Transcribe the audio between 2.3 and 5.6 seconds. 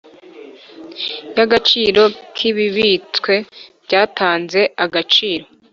k ibibitswe byatanze agaciro